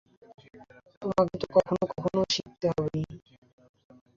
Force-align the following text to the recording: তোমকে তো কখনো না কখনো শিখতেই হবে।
তোমকে 1.01 1.35
তো 1.41 1.47
কখনো 1.55 1.81
না 1.81 1.87
কখনো 1.93 2.19
শিখতেই 2.33 2.71
হবে। 2.75 2.99